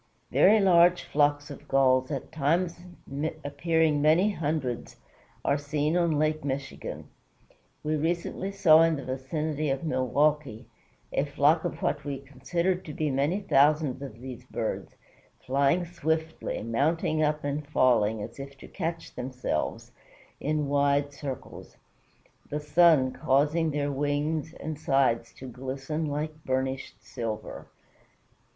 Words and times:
Very 0.31 0.59
large 0.59 1.03
flocks 1.03 1.51
of 1.51 1.67
Gulls, 1.67 2.09
at 2.09 2.31
times 2.31 2.79
appearing 3.45 4.01
many 4.01 4.31
hundreds, 4.31 4.95
are 5.45 5.59
seen 5.59 5.95
on 5.95 6.17
Lake 6.17 6.43
Michigan. 6.43 7.07
We 7.83 7.95
recently 7.97 8.51
saw 8.51 8.81
in 8.81 8.95
the 8.95 9.05
vicinity 9.05 9.69
of 9.69 9.83
Milwaukee 9.83 10.65
a 11.13 11.23
flock 11.23 11.65
of 11.65 11.83
what 11.83 12.03
we 12.03 12.17
considered 12.17 12.83
to 12.85 12.93
be 12.95 13.11
many 13.11 13.41
thousands 13.41 14.01
of 14.01 14.19
these 14.19 14.43
birds, 14.45 14.95
flying 15.45 15.85
swiftly, 15.85 16.63
mounting 16.63 17.21
up, 17.21 17.43
and 17.43 17.67
falling, 17.67 18.23
as 18.23 18.39
if 18.39 18.57
to 18.57 18.67
catch 18.67 19.13
themselves, 19.13 19.91
in 20.39 20.67
wide 20.67 21.13
circles, 21.13 21.77
the 22.49 22.59
sun 22.59 23.11
causing 23.11 23.69
their 23.69 23.91
wings 23.91 24.53
and 24.55 24.79
sides 24.79 25.31
to 25.33 25.47
glisten 25.47 26.07
like 26.07 26.43
burnished 26.43 27.03
silver. 27.05 27.67